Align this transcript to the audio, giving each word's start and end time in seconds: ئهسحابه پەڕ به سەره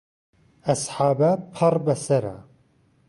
ئهسحابه 0.65 1.29
پەڕ 1.55 1.75
به 1.85 1.93
سەره 2.05 2.35